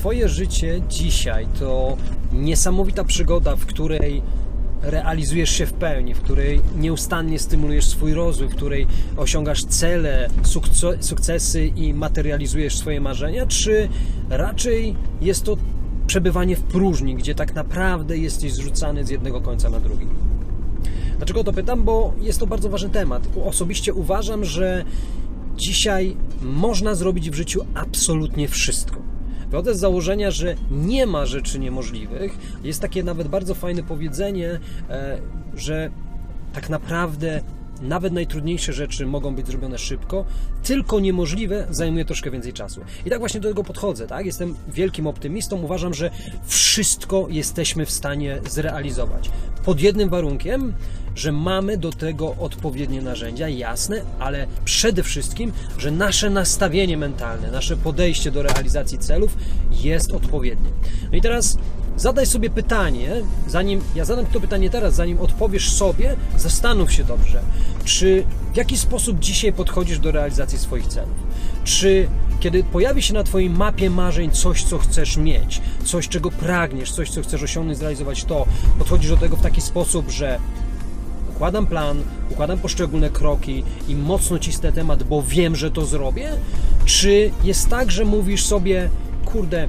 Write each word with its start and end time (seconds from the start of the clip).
Twoje 0.00 0.28
życie 0.28 0.80
dzisiaj 0.88 1.46
to 1.58 1.96
niesamowita 2.32 3.04
przygoda, 3.04 3.56
w 3.56 3.66
której 3.66 4.22
realizujesz 4.82 5.50
się 5.50 5.66
w 5.66 5.72
pełni, 5.72 6.14
w 6.14 6.20
której 6.20 6.60
nieustannie 6.76 7.38
stymulujesz 7.38 7.86
swój 7.86 8.14
rozwój, 8.14 8.48
w 8.48 8.54
której 8.54 8.86
osiągasz 9.16 9.64
cele, 9.64 10.28
sukcesy 11.00 11.66
i 11.66 11.94
materializujesz 11.94 12.78
swoje 12.78 13.00
marzenia, 13.00 13.46
czy 13.46 13.88
raczej 14.30 14.96
jest 15.20 15.44
to 15.44 15.56
przebywanie 16.06 16.56
w 16.56 16.62
próżni, 16.62 17.14
gdzie 17.14 17.34
tak 17.34 17.54
naprawdę 17.54 18.18
jesteś 18.18 18.52
zrzucany 18.52 19.04
z 19.04 19.10
jednego 19.10 19.40
końca 19.40 19.70
na 19.70 19.80
drugi? 19.80 20.06
Dlaczego 21.16 21.44
to 21.44 21.52
pytam? 21.52 21.84
Bo 21.84 22.12
jest 22.20 22.40
to 22.40 22.46
bardzo 22.46 22.68
ważny 22.68 22.90
temat. 22.90 23.28
Osobiście 23.44 23.94
uważam, 23.94 24.44
że 24.44 24.84
dzisiaj 25.56 26.16
można 26.42 26.94
zrobić 26.94 27.30
w 27.30 27.34
życiu 27.34 27.66
absolutnie 27.74 28.48
wszystko. 28.48 29.09
Wychodzę 29.50 29.74
z 29.74 29.78
założenia, 29.78 30.30
że 30.30 30.54
nie 30.70 31.06
ma 31.06 31.26
rzeczy 31.26 31.58
niemożliwych. 31.58 32.38
Jest 32.64 32.80
takie 32.80 33.02
nawet 33.02 33.28
bardzo 33.28 33.54
fajne 33.54 33.82
powiedzenie, 33.82 34.60
e, 34.90 35.18
że 35.54 35.90
tak 36.52 36.68
naprawdę 36.68 37.40
nawet 37.82 38.12
najtrudniejsze 38.12 38.72
rzeczy 38.72 39.06
mogą 39.06 39.34
być 39.34 39.46
zrobione 39.46 39.78
szybko, 39.78 40.24
tylko 40.62 41.00
niemożliwe 41.00 41.66
zajmuje 41.70 42.04
troszkę 42.04 42.30
więcej 42.30 42.52
czasu. 42.52 42.80
I 43.06 43.10
tak 43.10 43.18
właśnie 43.18 43.40
do 43.40 43.48
tego 43.48 43.64
podchodzę, 43.64 44.06
tak? 44.06 44.26
Jestem 44.26 44.54
wielkim 44.68 45.06
optymistą, 45.06 45.62
uważam, 45.62 45.94
że 45.94 46.10
wszystko 46.46 47.26
jesteśmy 47.30 47.86
w 47.86 47.90
stanie 47.90 48.40
zrealizować. 48.50 49.30
Pod 49.64 49.80
jednym 49.80 50.08
warunkiem, 50.08 50.74
że 51.14 51.32
mamy 51.32 51.76
do 51.76 51.92
tego 51.92 52.36
odpowiednie 52.38 53.02
narzędzia, 53.02 53.48
jasne, 53.48 54.02
ale 54.18 54.46
przede 54.64 55.02
wszystkim, 55.02 55.52
że 55.78 55.90
nasze 55.90 56.30
nastawienie 56.30 56.96
mentalne, 56.96 57.50
nasze 57.50 57.76
podejście 57.76 58.30
do 58.30 58.42
realizacji 58.42 58.98
celów 58.98 59.36
jest 59.70 60.12
odpowiednie. 60.12 60.70
No 61.10 61.18
i 61.18 61.20
teraz 61.20 61.58
zadaj 62.00 62.26
sobie 62.26 62.50
pytanie, 62.50 63.10
zanim 63.46 63.80
ja 63.94 64.04
zadam 64.04 64.26
to 64.26 64.40
pytanie 64.40 64.70
teraz, 64.70 64.94
zanim 64.94 65.20
odpowiesz 65.20 65.72
sobie, 65.72 66.16
zastanów 66.36 66.92
się 66.92 67.04
dobrze, 67.04 67.42
czy 67.84 68.24
w 68.52 68.56
jaki 68.56 68.78
sposób 68.78 69.18
dzisiaj 69.18 69.52
podchodzisz 69.52 69.98
do 69.98 70.12
realizacji 70.12 70.58
swoich 70.58 70.86
celów? 70.86 71.14
Czy 71.64 72.08
kiedy 72.40 72.64
pojawi 72.64 73.02
się 73.02 73.14
na 73.14 73.24
Twojej 73.24 73.50
mapie 73.50 73.90
marzeń 73.90 74.30
coś, 74.30 74.64
co 74.64 74.78
chcesz 74.78 75.16
mieć, 75.16 75.60
coś, 75.84 76.08
czego 76.08 76.30
pragniesz, 76.30 76.92
coś, 76.92 77.10
co 77.10 77.22
chcesz 77.22 77.42
osiągnąć, 77.42 77.78
zrealizować, 77.78 78.24
to 78.24 78.46
podchodzisz 78.78 79.10
do 79.10 79.16
tego 79.16 79.36
w 79.36 79.42
taki 79.42 79.60
sposób, 79.60 80.10
że 80.10 80.38
układam 81.30 81.66
plan, 81.66 82.02
układam 82.30 82.58
poszczególne 82.58 83.10
kroki 83.10 83.64
i 83.88 83.96
mocno 83.96 84.38
cisnę 84.38 84.72
temat, 84.72 85.02
bo 85.02 85.22
wiem, 85.22 85.56
że 85.56 85.70
to 85.70 85.86
zrobię? 85.86 86.30
Czy 86.84 87.30
jest 87.44 87.68
tak, 87.68 87.90
że 87.90 88.04
mówisz 88.04 88.44
sobie, 88.44 88.90
kurde, 89.24 89.68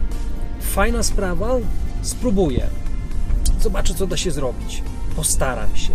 fajna 0.62 1.04
sprawa, 1.04 1.56
spróbuję, 2.02 2.68
zobaczę, 3.62 3.94
co 3.94 4.08
da 4.08 4.18
się 4.18 4.32
zrobić, 4.32 4.84
postaram 5.16 5.76
się. 5.76 5.92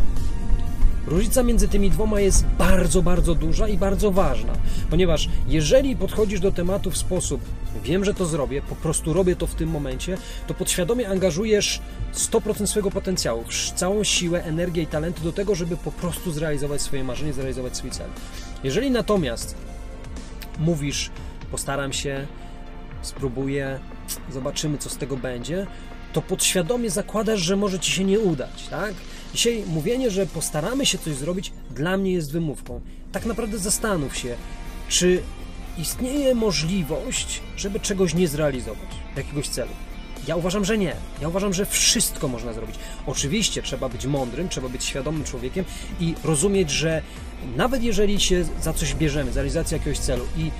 Różnica 1.06 1.42
między 1.42 1.68
tymi 1.68 1.90
dwoma 1.90 2.20
jest 2.20 2.44
bardzo, 2.58 3.02
bardzo 3.02 3.34
duża 3.34 3.68
i 3.68 3.78
bardzo 3.78 4.10
ważna, 4.10 4.52
ponieważ 4.90 5.28
jeżeli 5.48 5.96
podchodzisz 5.96 6.40
do 6.40 6.52
tematu 6.52 6.90
w 6.90 6.96
sposób 6.96 7.40
wiem, 7.84 8.04
że 8.04 8.14
to 8.14 8.26
zrobię, 8.26 8.62
po 8.62 8.76
prostu 8.76 9.12
robię 9.12 9.36
to 9.36 9.46
w 9.46 9.54
tym 9.54 9.68
momencie, 9.68 10.18
to 10.46 10.54
podświadomie 10.54 11.08
angażujesz 11.08 11.80
100% 12.14 12.66
swojego 12.66 12.90
potencjału, 12.90 13.44
całą 13.74 14.04
siłę, 14.04 14.44
energię 14.44 14.82
i 14.82 14.86
talenty 14.86 15.22
do 15.22 15.32
tego, 15.32 15.54
żeby 15.54 15.76
po 15.76 15.92
prostu 15.92 16.32
zrealizować 16.32 16.82
swoje 16.82 17.04
marzenie, 17.04 17.32
zrealizować 17.32 17.76
swój 17.76 17.90
cel. 17.90 18.06
Jeżeli 18.64 18.90
natomiast 18.90 19.54
mówisz, 20.58 21.10
postaram 21.50 21.92
się, 21.92 22.26
spróbuję, 23.02 23.78
zobaczymy, 24.32 24.78
co 24.78 24.90
z 24.90 24.96
tego 24.96 25.16
będzie, 25.16 25.66
to 26.16 26.22
podświadomie 26.22 26.90
zakładasz, 26.90 27.40
że 27.40 27.56
może 27.56 27.78
ci 27.78 27.92
się 27.92 28.04
nie 28.04 28.20
udać, 28.20 28.66
tak? 28.70 28.94
Dzisiaj 29.34 29.64
mówienie, 29.66 30.10
że 30.10 30.26
postaramy 30.26 30.86
się 30.86 30.98
coś 30.98 31.14
zrobić, 31.14 31.52
dla 31.70 31.96
mnie 31.96 32.12
jest 32.12 32.32
wymówką. 32.32 32.80
Tak 33.12 33.26
naprawdę 33.26 33.58
zastanów 33.58 34.16
się, 34.16 34.36
czy 34.88 35.22
istnieje 35.78 36.34
możliwość, 36.34 37.42
żeby 37.56 37.80
czegoś 37.80 38.14
nie 38.14 38.28
zrealizować, 38.28 38.88
jakiegoś 39.16 39.48
celu. 39.48 39.70
Ja 40.28 40.36
uważam, 40.36 40.64
że 40.64 40.78
nie. 40.78 40.96
Ja 41.22 41.28
uważam, 41.28 41.52
że 41.52 41.66
wszystko 41.66 42.28
można 42.28 42.52
zrobić. 42.52 42.76
Oczywiście 43.06 43.62
trzeba 43.62 43.88
być 43.88 44.06
mądrym, 44.06 44.48
trzeba 44.48 44.68
być 44.68 44.84
świadomym 44.84 45.24
człowiekiem 45.24 45.64
i 46.00 46.14
rozumieć, 46.24 46.70
że 46.70 47.02
nawet 47.56 47.82
jeżeli 47.82 48.20
się 48.20 48.44
za 48.62 48.72
coś 48.72 48.94
bierzemy, 48.94 49.32
za 49.32 49.40
realizację 49.40 49.78
jakiegoś 49.78 49.98
celu 49.98 50.24
i 50.36 50.46
y, 50.46 50.50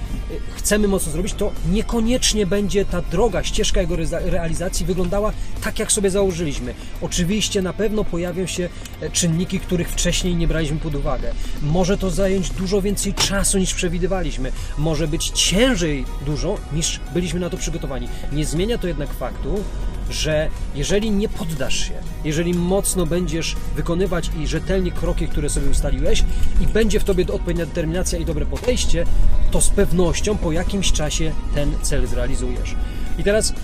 chcemy 0.54 0.88
mocno 0.88 1.12
zrobić, 1.12 1.34
to 1.34 1.52
niekoniecznie 1.70 2.46
będzie 2.46 2.84
ta 2.84 3.02
droga, 3.02 3.44
ścieżka 3.44 3.80
jego 3.80 3.96
realizacji 4.24 4.86
wyglądała 4.86 5.32
tak, 5.64 5.78
jak 5.78 5.92
sobie 5.92 6.10
założyliśmy. 6.10 6.74
Oczywiście 7.00 7.62
na 7.62 7.72
pewno 7.72 8.04
pojawią 8.04 8.46
się 8.46 8.68
e, 9.00 9.10
czynniki, 9.10 9.60
których 9.60 9.88
wcześniej 9.88 10.36
nie 10.36 10.48
braliśmy 10.48 10.78
pod 10.78 10.94
uwagę. 10.94 11.32
Może 11.62 11.98
to 11.98 12.10
zająć 12.10 12.50
dużo 12.50 12.82
więcej 12.82 13.14
czasu 13.14 13.58
niż 13.58 13.74
przewidywaliśmy. 13.74 14.52
Może 14.78 15.08
być 15.08 15.28
ciężej 15.28 16.04
dużo 16.26 16.58
niż 16.72 17.00
byliśmy 17.14 17.40
na 17.40 17.50
to 17.50 17.56
przygotowani. 17.56 18.08
Nie 18.32 18.44
zmienia 18.44 18.78
to 18.78 18.88
jednak 18.88 19.12
faktu, 19.12 19.64
że 20.10 20.48
jeżeli 20.74 21.10
nie 21.10 21.28
poddasz 21.28 21.88
się, 21.88 21.94
jeżeli 22.24 22.54
mocno 22.54 23.06
będziesz 23.06 23.56
wykonywać 23.76 24.30
i 24.40 24.46
rzetelnie 24.46 24.92
kroki, 24.92 25.28
które 25.28 25.50
sobie 25.50 25.70
ustaliłeś 25.70 26.24
i 26.60 26.66
będzie 26.66 27.00
w 27.00 27.04
tobie 27.04 27.26
odpowiednia 27.32 27.66
determinacja 27.66 28.18
i 28.18 28.24
dobre 28.24 28.46
podejście, 28.46 29.04
to 29.50 29.60
z 29.60 29.70
pewnością 29.70 30.36
po 30.36 30.52
jakimś 30.52 30.92
czasie 30.92 31.32
ten 31.54 31.72
cel 31.82 32.06
zrealizujesz. 32.06 32.74
I 33.18 33.24
teraz 33.24 33.54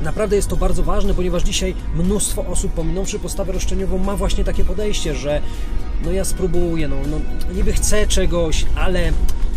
Naprawdę 0.00 0.36
jest 0.36 0.48
to 0.48 0.56
bardzo 0.56 0.82
ważne, 0.82 1.14
ponieważ 1.14 1.42
dzisiaj 1.42 1.74
mnóstwo 1.94 2.46
osób, 2.46 2.72
pominąwszy 2.72 3.18
postawę 3.18 3.52
roszczeniową, 3.52 3.98
ma 3.98 4.16
właśnie 4.16 4.44
takie 4.44 4.64
podejście, 4.64 5.14
że 5.14 5.40
no 6.04 6.12
ja 6.12 6.24
spróbuję, 6.24 6.88
no, 6.88 6.96
no 7.10 7.20
niby 7.54 7.72
chcę 7.72 8.06
czegoś, 8.06 8.66
ale 8.74 9.12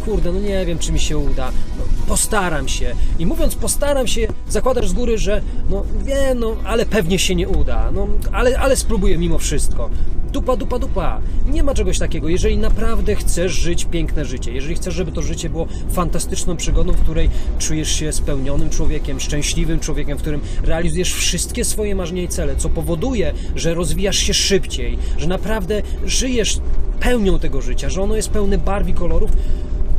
kurde, 0.07 0.31
no 0.31 0.39
nie 0.39 0.65
wiem, 0.65 0.79
czy 0.79 0.91
mi 0.91 0.99
się 0.99 1.17
uda, 1.17 1.51
no, 1.77 1.83
postaram 2.07 2.67
się. 2.67 2.95
I 3.19 3.25
mówiąc 3.25 3.55
postaram 3.55 4.07
się, 4.07 4.27
zakładasz 4.49 4.89
z 4.89 4.93
góry, 4.93 5.17
że 5.17 5.41
no 5.69 5.83
wiem, 6.05 6.39
no 6.39 6.55
ale 6.63 6.85
pewnie 6.85 7.19
się 7.19 7.35
nie 7.35 7.47
uda, 7.49 7.91
no 7.91 8.07
ale, 8.31 8.59
ale 8.59 8.75
spróbuję 8.75 9.17
mimo 9.17 9.37
wszystko. 9.37 9.89
Dupa, 10.31 10.57
dupa, 10.57 10.79
dupa. 10.79 11.21
Nie 11.49 11.63
ma 11.63 11.73
czegoś 11.73 11.99
takiego. 11.99 12.29
Jeżeli 12.29 12.57
naprawdę 12.57 13.15
chcesz 13.15 13.51
żyć 13.51 13.85
piękne 13.85 14.25
życie, 14.25 14.51
jeżeli 14.51 14.75
chcesz, 14.75 14.93
żeby 14.93 15.11
to 15.11 15.21
życie 15.21 15.49
było 15.49 15.67
fantastyczną 15.91 16.57
przygodą, 16.57 16.91
w 16.91 17.01
której 17.01 17.29
czujesz 17.59 17.91
się 17.91 18.13
spełnionym 18.13 18.69
człowiekiem, 18.69 19.19
szczęśliwym 19.19 19.79
człowiekiem, 19.79 20.17
w 20.17 20.21
którym 20.21 20.41
realizujesz 20.63 21.13
wszystkie 21.13 21.65
swoje 21.65 21.95
marzenia 21.95 22.23
i 22.23 22.27
cele, 22.27 22.55
co 22.55 22.69
powoduje, 22.69 23.33
że 23.55 23.73
rozwijasz 23.73 24.17
się 24.17 24.33
szybciej, 24.33 24.97
że 25.17 25.27
naprawdę 25.27 25.81
żyjesz 26.05 26.59
pełnią 26.99 27.39
tego 27.39 27.61
życia, 27.61 27.89
że 27.89 28.01
ono 28.01 28.15
jest 28.15 28.29
pełne 28.29 28.57
barw 28.57 28.87
i 28.87 28.93
kolorów, 28.93 29.31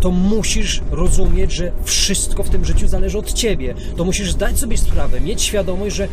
to 0.00 0.10
musisz 0.10 0.80
rozumieć, 0.90 1.52
że 1.52 1.72
wszystko 1.84 2.42
w 2.42 2.50
tym 2.50 2.64
życiu 2.64 2.88
zależy 2.88 3.18
od 3.18 3.32
ciebie. 3.32 3.74
To 3.96 4.04
musisz 4.04 4.32
zdać 4.32 4.58
sobie 4.58 4.78
sprawę, 4.78 5.20
mieć 5.20 5.42
świadomość, 5.42 5.96
że 5.96 6.08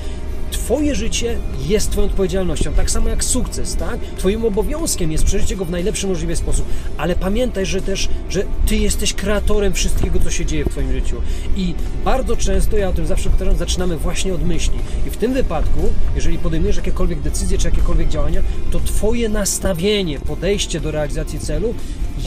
Twoje 0.55 0.95
życie 0.95 1.37
jest 1.67 1.91
Twoją 1.91 2.07
odpowiedzialnością, 2.07 2.73
tak 2.73 2.91
samo 2.91 3.09
jak 3.09 3.23
sukces, 3.23 3.75
tak? 3.75 3.99
Twoim 4.17 4.45
obowiązkiem 4.45 5.11
jest 5.11 5.23
przeżycie 5.23 5.55
go 5.55 5.65
w 5.65 5.69
najlepszy 5.69 6.07
możliwy 6.07 6.35
sposób, 6.35 6.65
ale 6.97 7.15
pamiętaj, 7.15 7.65
że 7.65 7.81
też, 7.81 8.09
że 8.29 8.43
Ty 8.65 8.75
jesteś 8.75 9.13
kreatorem 9.13 9.73
wszystkiego, 9.73 10.19
co 10.19 10.31
się 10.31 10.45
dzieje 10.45 10.65
w 10.65 10.69
Twoim 10.69 10.91
życiu. 10.91 11.21
I 11.55 11.73
bardzo 12.05 12.37
często, 12.37 12.77
ja 12.77 12.89
o 12.89 12.93
tym 12.93 13.05
zawsze 13.05 13.29
powtarzam, 13.29 13.57
zaczynamy 13.57 13.97
właśnie 13.97 14.33
od 14.33 14.45
myśli. 14.45 14.79
I 15.07 15.09
w 15.09 15.17
tym 15.17 15.33
wypadku, 15.33 15.79
jeżeli 16.15 16.37
podejmujesz 16.37 16.75
jakiekolwiek 16.75 17.21
decyzje 17.21 17.57
czy 17.57 17.67
jakiekolwiek 17.67 18.09
działania, 18.09 18.41
to 18.71 18.79
Twoje 18.79 19.29
nastawienie, 19.29 20.19
podejście 20.19 20.79
do 20.79 20.91
realizacji 20.91 21.39
celu 21.39 21.73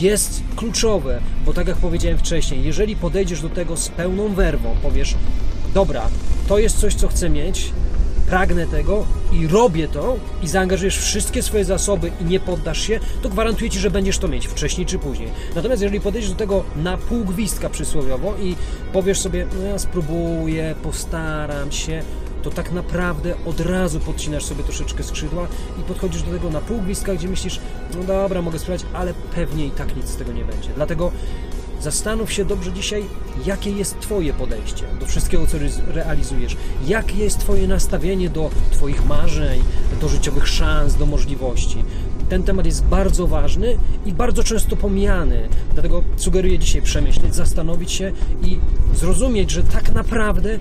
jest 0.01 0.43
kluczowe, 0.57 1.21
bo 1.47 1.53
tak 1.53 1.69
jak 1.69 1.77
powiedziałem 1.77 2.19
wcześniej, 2.19 2.65
jeżeli 2.65 2.97
podejdziesz 2.97 3.41
do 3.41 3.49
tego 3.49 3.77
z 3.77 3.89
pełną 3.89 4.35
werwą, 4.35 4.77
powiesz, 4.83 5.15
dobra, 5.75 6.09
to 6.49 6.59
jest 6.59 6.79
coś, 6.79 6.95
co 6.95 7.09
chcę 7.09 7.31
mieć, 7.31 7.73
pragnę 8.29 8.67
tego 8.67 9.07
i 9.33 9.47
robię 9.47 9.89
to 9.89 10.17
i 10.43 10.49
zaangażujesz 10.49 10.99
wszystkie 10.99 11.43
swoje 11.43 11.65
zasoby 11.65 12.13
i 12.21 12.25
nie 12.25 12.41
poddasz 12.41 12.81
się, 12.81 13.01
to 13.23 13.29
gwarantuję 13.29 13.71
Ci, 13.71 13.79
że 13.79 13.91
będziesz 13.91 14.19
to 14.19 14.29
mieć 14.29 14.47
wcześniej 14.47 14.87
czy 14.87 14.99
później. 14.99 15.29
Natomiast 15.55 15.83
jeżeli 15.83 16.01
podejdziesz 16.01 16.31
do 16.31 16.37
tego 16.37 16.65
na 16.77 16.97
pół 16.97 17.25
gwizdka 17.25 17.69
przysłowiowo 17.69 18.35
i 18.43 18.57
powiesz 18.93 19.21
sobie, 19.21 19.47
no 19.59 19.67
ja 19.67 19.79
spróbuję, 19.79 20.75
postaram 20.83 21.73
się, 21.73 22.03
to 22.43 22.51
tak 22.51 22.73
naprawdę 22.73 23.35
od 23.47 23.61
razu 23.61 24.01
podcinasz 24.01 24.45
sobie 24.45 24.65
troszeczkę 24.65 25.03
skrzydła 25.03 25.49
i 25.81 25.83
podchodzisz 25.83 26.23
do 26.23 26.33
tego 26.33 26.51
na 26.51 26.61
pół 26.61 26.81
gwizdka, 26.81 27.15
gdzie 27.15 27.29
myślisz, 27.29 27.61
no 27.97 28.05
dobra, 28.05 28.43
mogę 28.43 28.59
spróbować, 28.59 28.87
ale 28.95 29.15
pewnie 29.35 29.67
i 29.67 29.71
tak 29.71 29.97
nic 29.97 30.07
z 30.07 30.17
tego 30.17 30.33
nie 30.33 30.45
będzie. 30.45 30.71
Dlatego 30.77 31.13
Zastanów 31.81 32.33
się 32.33 32.45
dobrze 32.45 32.73
dzisiaj, 32.73 33.05
jakie 33.47 33.71
jest 33.71 34.01
Twoje 34.01 34.33
podejście 34.33 34.85
do 35.01 35.07
wszystkiego, 35.07 35.47
co 35.47 35.59
realizujesz, 35.87 36.57
jakie 36.87 37.17
jest 37.17 37.39
Twoje 37.39 37.69
nastawienie 37.69 38.31
do 38.31 38.51
Twoich 38.71 39.07
marzeń, 39.07 39.63
do 40.01 40.09
życiowych 40.09 40.49
szans, 40.49 40.95
do 40.95 41.07
możliwości. 41.07 41.85
Ten 42.29 42.43
temat 42.43 42.67
jest 42.67 42.85
bardzo 42.85 43.27
ważny 43.27 43.79
i 44.07 44.13
bardzo 44.13 44.45
często 44.45 44.77
pomijany. 44.77 45.49
Dlatego 45.75 46.03
sugeruję 46.17 46.59
dzisiaj 46.59 46.83
przemyśleć, 46.83 47.35
zastanowić 47.35 47.93
się 47.93 48.13
i 48.45 48.59
zrozumieć, 48.95 49.51
że 49.51 49.63
tak 49.63 49.93
naprawdę 49.93 50.59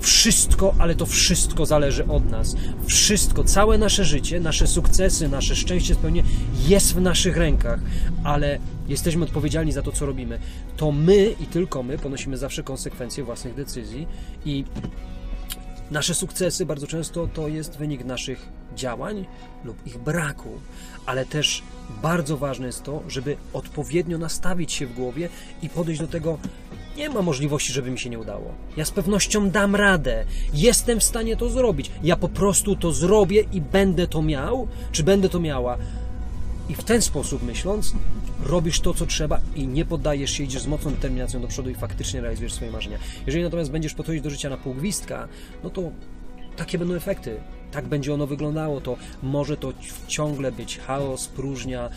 Wszystko, 0.00 0.74
ale 0.78 0.94
to 0.94 1.06
wszystko 1.06 1.66
zależy 1.66 2.06
od 2.06 2.30
nas. 2.30 2.56
Wszystko, 2.86 3.44
całe 3.44 3.78
nasze 3.78 4.04
życie, 4.04 4.40
nasze 4.40 4.66
sukcesy, 4.66 5.28
nasze 5.28 5.56
szczęście, 5.56 5.94
spełnienie 5.94 6.28
jest 6.66 6.94
w 6.94 7.00
naszych 7.00 7.36
rękach, 7.36 7.80
ale 8.24 8.58
jesteśmy 8.88 9.24
odpowiedzialni 9.24 9.72
za 9.72 9.82
to, 9.82 9.92
co 9.92 10.06
robimy. 10.06 10.38
To 10.76 10.92
my 10.92 11.34
i 11.40 11.46
tylko 11.46 11.82
my 11.82 11.98
ponosimy 11.98 12.36
zawsze 12.36 12.62
konsekwencje 12.62 13.24
własnych 13.24 13.54
decyzji 13.54 14.06
i 14.44 14.64
Nasze 15.90 16.14
sukcesy 16.14 16.66
bardzo 16.66 16.86
często 16.86 17.26
to 17.26 17.48
jest 17.48 17.76
wynik 17.76 18.04
naszych 18.04 18.48
działań 18.76 19.26
lub 19.64 19.86
ich 19.86 19.98
braku, 19.98 20.60
ale 21.06 21.26
też 21.26 21.62
bardzo 22.02 22.36
ważne 22.36 22.66
jest 22.66 22.82
to, 22.82 23.02
żeby 23.08 23.36
odpowiednio 23.52 24.18
nastawić 24.18 24.72
się 24.72 24.86
w 24.86 24.94
głowie 24.94 25.28
i 25.62 25.68
podejść 25.68 26.00
do 26.00 26.08
tego. 26.08 26.38
Nie 26.98 27.10
ma 27.10 27.22
możliwości, 27.22 27.72
żeby 27.72 27.90
mi 27.90 27.98
się 27.98 28.10
nie 28.10 28.18
udało. 28.18 28.54
Ja 28.76 28.84
z 28.84 28.90
pewnością 28.90 29.50
dam 29.50 29.76
radę. 29.76 30.24
Jestem 30.54 31.00
w 31.00 31.04
stanie 31.04 31.36
to 31.36 31.50
zrobić. 31.50 31.90
Ja 32.02 32.16
po 32.16 32.28
prostu 32.28 32.76
to 32.76 32.92
zrobię 32.92 33.44
i 33.52 33.60
będę 33.60 34.06
to 34.06 34.22
miał, 34.22 34.68
czy 34.92 35.02
będę 35.02 35.28
to 35.28 35.40
miała. 35.40 35.78
I 36.68 36.74
w 36.74 36.84
ten 36.84 37.02
sposób 37.02 37.42
myśląc, 37.42 37.92
robisz 38.46 38.80
to, 38.80 38.94
co 38.94 39.06
trzeba 39.06 39.40
i 39.56 39.66
nie 39.66 39.84
poddajesz 39.84 40.30
się, 40.30 40.44
idziesz 40.44 40.62
z 40.62 40.66
mocną 40.66 40.90
determinacją 40.90 41.40
do 41.40 41.48
przodu 41.48 41.70
i 41.70 41.74
faktycznie 41.74 42.20
realizujesz 42.20 42.52
swoje 42.52 42.70
marzenia. 42.70 42.98
Jeżeli 43.26 43.44
natomiast 43.44 43.70
będziesz 43.70 43.94
podchodzić 43.94 44.22
do 44.22 44.30
życia 44.30 44.50
na 44.50 44.56
pół 44.56 44.74
gwizdka, 44.74 45.28
no 45.64 45.70
to 45.70 45.82
takie 46.56 46.78
będą 46.78 46.94
efekty. 46.94 47.40
Tak 47.72 47.86
będzie 47.86 48.14
ono 48.14 48.26
wyglądało, 48.26 48.80
to 48.80 48.96
może 49.22 49.56
to 49.56 49.72
ciągle 50.06 50.52
być 50.52 50.78
chaos, 50.78 51.28
próżnia, 51.28 51.90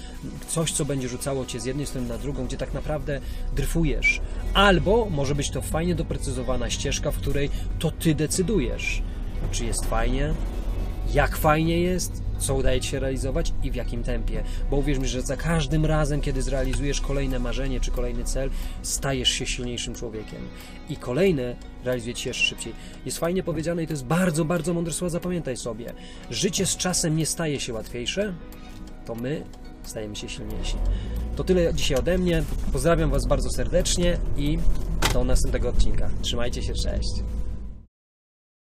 coś, 0.48 0.72
co 0.72 0.86
będzie 0.86 1.10
rzucało 1.10 1.46
cię 1.46 1.60
z 1.60 1.66
jednej 1.66 1.86
strony 1.86 2.08
na 2.08 2.18
drugą, 2.18 2.46
gdzie 2.46 2.58
tak 2.58 2.74
naprawdę 2.74 3.22
dryfujesz. 3.56 4.22
Albo 4.54 5.08
może 5.10 5.36
być 5.36 5.50
to 5.50 5.62
fajnie 5.62 5.96
doprecyzowana 5.96 6.70
ścieżka, 6.70 7.12
w 7.12 7.18
której 7.18 7.50
to 7.80 7.92
ty 7.92 8.16
decydujesz, 8.16 9.02
czy 9.52 9.66
jest 9.66 9.86
fajnie, 9.86 10.34
jak 11.14 11.38
fajnie 11.38 11.80
jest, 11.80 12.21
co 12.42 12.56
udaje 12.56 12.82
Ci 12.82 12.90
się 12.90 13.00
realizować 13.00 13.54
i 13.64 13.72
w 13.72 13.76
jakim 13.76 14.04
tempie. 14.04 14.44
Bo 14.70 14.78
uwierz 14.78 15.00
mi, 15.00 15.08
że 15.08 15.22
za 15.22 15.38
każdym 15.38 15.86
razem, 15.86 16.22
kiedy 16.22 16.42
zrealizujesz 16.42 17.02
kolejne 17.02 17.40
marzenie 17.40 17.80
czy 17.80 17.92
kolejny 17.92 18.24
cel, 18.24 18.50
stajesz 18.82 19.30
się 19.30 19.46
silniejszym 19.46 19.96
człowiekiem. 19.96 20.40
I 20.90 20.98
kolejne 20.98 21.56
realizuje 21.84 22.14
Ci 22.14 22.24
się 22.24 22.30
jeszcze 22.30 22.44
szybciej. 22.44 22.74
Jest 23.06 23.18
fajnie 23.18 23.44
powiedziane 23.44 23.84
i 23.84 23.88
to 23.88 23.94
jest 23.94 24.06
bardzo, 24.06 24.46
bardzo 24.46 24.74
mądre 24.74 24.94
słowo, 24.94 25.10
zapamiętaj 25.10 25.58
sobie. 25.58 25.94
Życie 26.30 26.66
z 26.66 26.78
czasem 26.78 27.18
nie 27.18 27.26
staje 27.26 27.60
się 27.60 27.74
łatwiejsze, 27.74 28.34
to 29.06 29.16
my 29.16 29.44
stajemy 29.84 30.16
się 30.16 30.30
silniejsi. 30.30 30.76
To 31.36 31.44
tyle 31.44 31.74
dzisiaj 31.74 31.98
ode 31.98 32.18
mnie. 32.18 32.44
Pozdrawiam 32.74 33.10
Was 33.10 33.26
bardzo 33.26 33.50
serdecznie 33.50 34.18
i 34.38 34.60
do 35.14 35.24
następnego 35.24 35.70
odcinka. 35.70 36.10
Trzymajcie 36.22 36.64
się, 36.64 36.74
cześć. 36.74 37.24